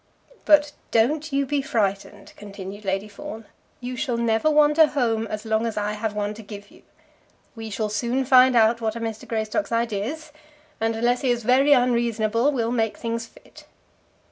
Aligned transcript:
"But 0.45 0.71
don't 0.89 1.31
you 1.31 1.45
be 1.45 1.61
frightened," 1.61 2.33
continued 2.35 2.85
Lady 2.85 3.07
Fawn; 3.07 3.45
"you 3.79 3.95
shall 3.95 4.17
never 4.17 4.49
want 4.49 4.79
a 4.79 4.87
home 4.87 5.27
as 5.27 5.45
long 5.45 5.67
as 5.67 5.77
I 5.77 5.93
have 5.93 6.15
one 6.15 6.33
to 6.33 6.41
give 6.41 6.71
you. 6.71 6.81
We 7.55 7.69
shall 7.69 7.89
soon 7.89 8.25
find 8.25 8.55
out 8.55 8.81
what 8.81 8.95
are 8.95 8.99
Mr. 8.99 9.27
Greystock's 9.27 9.71
ideas; 9.71 10.31
and 10.79 10.95
unless 10.95 11.21
he 11.21 11.29
is 11.29 11.43
very 11.43 11.71
unreasonable 11.73 12.51
we'll 12.51 12.71
make 12.71 12.97
things 12.97 13.27
fit." 13.27 13.67